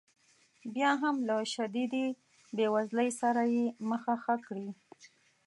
[0.73, 2.07] بیا هم له شدیدې
[2.55, 4.69] بې وزلۍ سره یې مخه ښه کړې.